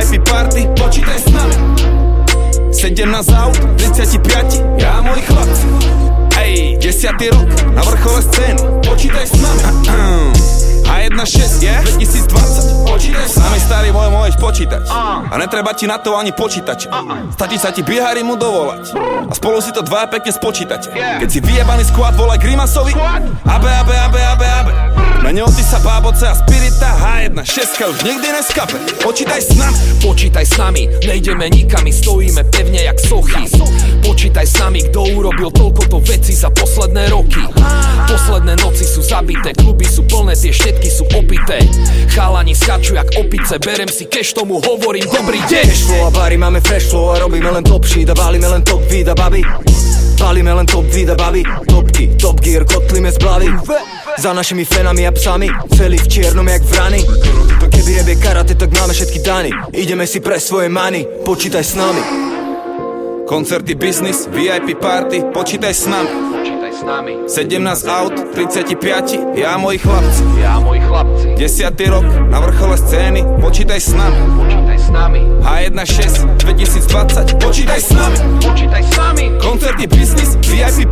VIP 0.00 0.24
party 0.24 0.64
Počítaj 0.80 1.18
s 1.20 1.26
nami. 1.28 1.56
17 2.72 3.04
aut, 3.36 3.56
35 3.76 4.80
Ja 4.80 4.98
a 4.98 5.02
moji 5.04 5.22
chlapci. 5.22 5.66
Ej, 6.40 6.80
10. 6.80 7.36
rok 7.36 7.48
na 7.76 7.82
vrchole 7.84 8.20
scény 8.24 8.60
Počítaj 8.80 9.26
s 9.28 9.34
nami. 9.36 9.62
H16 10.88 11.60
je? 11.60 11.74
2020 12.00 12.88
Počítaj 12.88 13.26
s 13.28 13.36
nami. 13.36 13.58
Starý 13.60 13.88
môj 13.92 14.08
môžeš 14.08 14.36
počítať. 14.40 14.82
A 15.28 15.34
netreba 15.36 15.76
ti 15.76 15.84
na 15.84 16.00
to 16.00 16.16
ani 16.16 16.32
počítať 16.32 16.88
Stačí 17.36 17.56
sa 17.60 17.68
ti 17.70 17.84
biehári 17.84 18.24
mu 18.24 18.40
dovolať. 18.40 18.96
A 19.28 19.32
spolu 19.36 19.60
si 19.60 19.70
to 19.70 19.84
dva 19.84 20.08
pekne 20.08 20.32
spočítate. 20.32 20.90
Keď 20.90 21.28
si 21.28 21.38
vyjebaný 21.44 21.84
squad, 21.84 22.16
volaj 22.16 22.40
Grimasovi. 22.40 22.96
Abe, 22.96 23.70
abe, 23.70 23.94
abe, 23.94 24.20
abe, 24.24 24.48
abe 24.48 24.59
Mene 25.20 25.44
sa 25.60 25.76
báboce 25.84 26.24
a 26.24 26.32
spirita 26.32 26.96
H16 26.96 27.76
už 27.92 27.98
nikdy 28.08 28.28
neskape 28.32 28.80
Počítaj 29.04 29.40
s 29.44 29.52
nami 29.52 29.76
Počítaj 30.00 30.46
s 30.48 30.54
nami, 30.56 30.88
nejdeme 31.04 31.44
nikam, 31.52 31.84
my 31.84 31.92
stojíme 31.92 32.40
pevne 32.48 32.88
jak 32.88 32.96
sochy. 32.96 33.44
Počítaj 34.00 34.46
s 34.48 34.56
nami, 34.56 34.80
kto 34.88 35.12
urobil 35.12 35.52
toľko 35.52 35.82
to 35.92 35.98
veci 36.00 36.32
za 36.32 36.48
posledné 36.48 37.12
roky. 37.12 37.44
Posledné 38.08 38.56
noci 38.64 38.88
sú 38.88 39.04
zabité, 39.04 39.52
kluby 39.52 39.84
sú 39.84 40.08
plné, 40.08 40.32
tie 40.32 40.56
všetky 40.56 40.88
sú 40.88 41.04
opité. 41.12 41.60
Chalani 42.08 42.56
skaču 42.56 42.96
jak 42.96 43.12
opice, 43.20 43.60
berem 43.60 43.92
si 43.92 44.08
cash 44.08 44.32
tomu 44.32 44.56
hovorím 44.64 45.04
dobrý 45.04 45.44
deň. 45.44 45.68
Cashflow 45.68 46.08
a 46.08 46.10
bary, 46.16 46.40
máme 46.40 46.64
fresh 46.64 46.88
flow 46.88 47.12
a 47.12 47.20
robíme 47.20 47.52
len 47.52 47.64
top 47.64 47.84
shit 47.84 48.08
a 48.08 48.16
válime 48.16 48.48
len 48.48 48.64
top 48.64 48.80
vid 48.88 49.04
a 49.04 49.12
baby. 49.12 49.44
Palíme 50.16 50.56
len 50.56 50.64
top 50.64 50.88
vid 50.88 51.12
a 51.12 51.16
baby. 51.16 51.44
Topky, 51.68 52.16
top 52.16 52.40
gear, 52.40 52.64
kotlíme 52.64 53.12
z 53.12 53.20
blavy 53.20 53.52
za 54.18 54.32
našimi 54.32 54.64
fenami 54.64 55.06
a 55.06 55.12
psami 55.12 55.48
Celý 55.76 55.98
v 55.98 56.08
čiernom 56.08 56.48
jak 56.48 56.62
vrany 56.62 57.04
Keby 57.70 57.90
rebie 58.02 58.16
karate, 58.18 58.54
tak 58.58 58.72
máme 58.76 58.92
všetky 58.92 59.18
dany. 59.22 59.50
Ideme 59.72 60.04
si 60.04 60.20
pre 60.20 60.40
svoje 60.40 60.68
many 60.68 61.06
Počítaj 61.24 61.64
s 61.64 61.72
nami. 61.78 62.02
Koncerty, 63.28 63.74
biznis, 63.78 64.26
VIP 64.26 64.76
party 64.80 65.30
Počítaj 65.32 65.74
s 65.74 65.84
nami. 65.86 66.10
Počítaj 66.10 66.72
s 66.72 66.80
nami. 66.82 67.12
17 67.28 67.86
aut, 67.86 68.14
35 68.34 69.38
Ja 69.38 69.54
a 69.54 69.58
moji 69.58 69.78
chlapci. 69.78 70.22
Ja 70.42 70.60
moji 70.60 70.80
chlapci. 70.80 71.28
10. 71.38 71.94
rok 71.94 72.06
na 72.28 72.38
vrchole 72.42 72.76
scény 72.76 73.20
Počítaj 73.40 73.80
s 73.80 73.90
nami. 73.94 74.18
Počítaj 74.36 74.78
s 74.78 74.88
nami. 74.90 75.20
H16 75.40 76.14
2020 76.42 77.40
Počítaj 77.40 77.80
s 77.80 77.90
nami. 77.94 78.16
Počítaj 78.44 78.82
s 78.82 78.92
nami. 78.98 79.24
Koncerty, 79.40 79.86
biznis, 79.86 80.36
VIP 80.44 80.90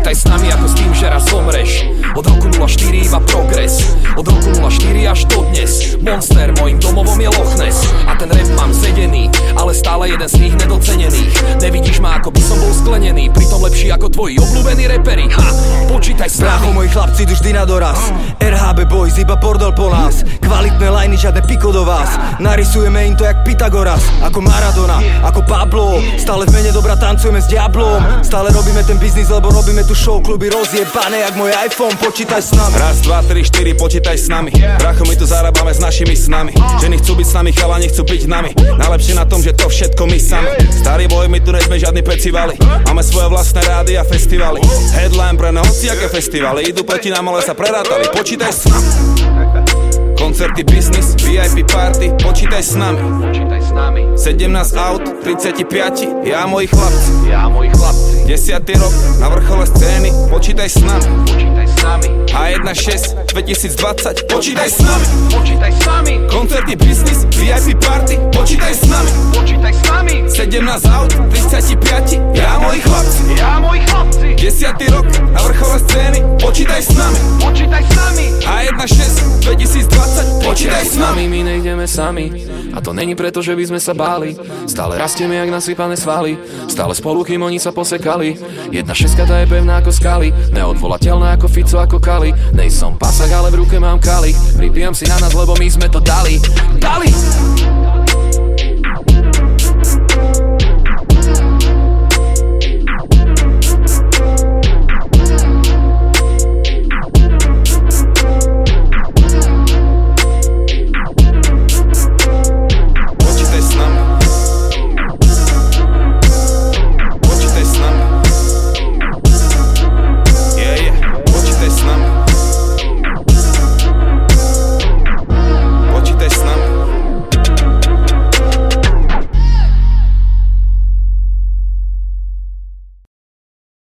Počítaj 0.00 0.16
s 0.16 0.32
nami 0.32 0.48
ako 0.48 0.64
s 0.64 0.74
tým, 0.80 0.92
že 0.96 1.06
raz 1.12 1.28
zomreš. 1.28 1.84
Od 2.16 2.24
roku 2.24 2.48
04 2.48 3.04
iba 3.04 3.20
progres. 3.20 3.84
Od 4.16 4.24
roku 4.24 4.48
04 4.48 4.96
až 5.12 5.28
do 5.28 5.44
dnes. 5.52 6.00
Monster, 6.00 6.56
môjim 6.56 6.80
domovom 6.80 7.20
je 7.20 7.28
Loch 7.28 7.52
Ness. 7.60 7.84
A 8.08 8.16
ten 8.16 8.32
rap 8.32 8.48
mám 8.56 8.72
zedený 8.72 9.28
Ale 9.60 9.76
stále 9.76 10.08
jeden 10.08 10.24
z 10.24 10.40
tých 10.40 10.54
nedocenených. 10.56 11.60
Nevidíš 11.60 12.00
ma 12.00 12.16
ako 12.16 12.32
by 12.32 12.40
som 12.40 12.56
bol 12.64 12.72
sklenený. 12.72 13.28
Pritom 13.28 13.60
lepší 13.60 13.92
ako 13.92 14.08
tvoji 14.08 14.40
obľúbení 14.40 14.88
repery 14.88 15.28
Ha, 15.36 15.48
počítaj 15.92 16.32
s 16.32 16.40
Brácho, 16.40 16.72
nami. 16.72 16.76
moji 16.80 16.88
chlapci 16.96 17.22
vždy 17.28 17.50
na 17.60 17.68
doraz 17.68 18.00
RHB 18.70 18.86
boys, 18.86 19.18
iba 19.18 19.34
bordel 19.34 19.74
po 19.74 19.90
nás. 19.90 20.22
Kvalitné 20.22 20.94
lajny, 20.94 21.18
žiadne 21.18 21.42
piko 21.42 21.74
do 21.74 21.82
vás. 21.82 22.14
Narysujeme 22.38 23.02
im 23.02 23.18
to 23.18 23.26
jak 23.26 23.42
Pythagoras 23.42 23.98
Ako 24.22 24.38
Maradona, 24.38 25.02
ako 25.26 25.42
Pablo. 25.42 25.98
Stále 26.14 26.46
v 26.46 26.54
mene 26.54 26.70
dobra 26.70 26.94
tancujeme 26.94 27.42
s 27.42 27.50
Diablom. 27.50 28.22
Stále 28.22 28.54
robíme 28.54 28.86
ten 28.86 28.94
biznis, 29.02 29.26
lebo 29.26 29.50
robíme 29.50 29.82
tu 29.82 29.98
show 29.98 30.22
Kluby 30.22 30.54
rozjebané 30.54 31.26
jak 31.26 31.34
môj 31.34 31.50
iPhone. 31.66 31.98
Počítaj 31.98 32.42
s 32.46 32.54
nami. 32.54 32.78
Raz, 32.78 33.02
dva, 33.02 33.26
tri, 33.26 33.42
štyri, 33.42 33.74
počítaj 33.74 34.14
s 34.14 34.30
nami. 34.30 34.54
Bracho, 34.54 35.02
my 35.02 35.18
tu 35.18 35.26
zarábame 35.26 35.74
s 35.74 35.82
našimi 35.82 36.14
snami. 36.14 36.54
Ženy 36.78 37.02
chcú 37.02 37.18
byť 37.18 37.26
s 37.26 37.34
nami, 37.34 37.50
chalani 37.50 37.90
chcú 37.90 38.06
byť 38.06 38.22
nami. 38.30 38.50
Najlepšie 38.54 39.18
na 39.18 39.26
tom, 39.26 39.42
že 39.42 39.50
to 39.50 39.66
všetko 39.66 40.06
my 40.06 40.18
sami. 40.22 40.50
Starý 40.78 41.10
boj, 41.10 41.26
my 41.26 41.42
tu 41.42 41.50
nejsme 41.50 41.74
žiadni 41.74 42.06
pecivali 42.06 42.54
Máme 42.86 43.06
svoje 43.06 43.30
vlastné 43.30 43.62
rády 43.66 43.94
a 43.98 44.04
festivaly. 44.06 44.62
Headline 44.90 45.38
pre 45.38 45.54
na 45.54 45.62
hociaké 45.62 46.06
festivaly. 46.06 46.70
Idú 46.70 46.82
proti 46.82 47.08
nám, 47.08 47.30
ale 47.30 47.40
sa 47.40 47.54
prerátali. 47.54 48.10
Počítaj 48.10 48.52
s 48.52 48.59
nami 48.64 48.90
Koncerty, 50.20 50.64
biznis, 50.64 51.16
VIP 51.24 51.72
party 51.72 52.10
Počítaj 52.24 52.62
s 52.62 52.74
nami. 52.74 52.98
Počítaj 53.26 53.60
s 53.60 53.70
nami. 53.72 54.02
17 54.16 54.76
aut, 54.76 55.02
35 55.24 56.06
Ja 56.28 56.44
a 56.44 56.46
moji 56.46 56.66
chlapci. 56.66 57.10
Ja 57.30 57.46
a 57.46 57.48
moji 57.48 57.70
chlapci. 57.70 58.16
10. 58.26 58.80
rok 58.80 58.94
na 59.20 59.28
vrchole 59.28 59.66
scény 59.66 60.12
Počítaj 60.30 60.68
s 60.68 60.78
nami. 60.84 61.08
Počítaj 61.26 61.66
s 61.66 61.76
nami. 61.82 62.08
H16 62.28 63.02
2020 63.32 64.28
Počítaj 64.28 64.70
s 64.70 64.78
nami. 64.78 65.06
Počítaj 65.32 65.72
s 65.72 65.80
nami. 65.86 66.14
Koncerty, 66.28 66.76
biznis, 66.76 67.24
VIP 67.40 67.80
party 67.80 68.16
Počítaj 68.36 68.74
s 68.76 68.84
nami. 68.92 69.10
Počítaj 69.32 69.72
s 69.72 69.82
nami. 69.88 70.14
17 70.28 70.94
aut, 71.00 71.10
35 71.32 72.36
Ja 72.36 72.56
a 72.56 72.58
moji 72.60 72.80
chlapci. 72.80 73.22
Ja 73.40 73.56
a 73.56 73.60
moji 73.60 73.80
chlapci. 73.88 74.28
10. 74.36 74.92
rok 74.92 74.99
nejdeme 81.80 81.88
sami. 81.88 82.26
A 82.76 82.78
to 82.84 82.92
není 82.92 83.16
preto, 83.16 83.40
že 83.40 83.56
by 83.56 83.64
sme 83.64 83.80
sa 83.80 83.96
báli. 83.96 84.36
Stále 84.68 85.00
rastieme 85.00 85.40
jak 85.40 85.48
nasypané 85.48 85.96
svaly. 85.96 86.36
Stále 86.68 86.92
spolu, 86.92 87.24
kým 87.24 87.40
oni 87.40 87.56
sa 87.56 87.72
posekali. 87.72 88.36
Jedna 88.68 88.92
šeska 88.92 89.24
tá 89.24 89.40
je 89.40 89.48
pevná 89.48 89.80
ako 89.80 89.90
skaly. 89.92 90.28
Neodvolateľná 90.52 91.40
ako 91.40 91.46
Fico, 91.48 91.80
ako 91.80 91.96
Kali. 91.96 92.36
Nejsom 92.52 93.00
pasak, 93.00 93.32
ale 93.32 93.48
v 93.48 93.64
ruke 93.64 93.80
mám 93.80 94.00
kali. 94.00 94.36
Pripijam 94.56 94.92
si 94.92 95.08
na 95.08 95.16
nás, 95.16 95.32
lebo 95.32 95.56
my 95.56 95.68
sme 95.68 95.88
to 95.88 96.00
dali. 96.04 96.36
Dali! 96.76 97.08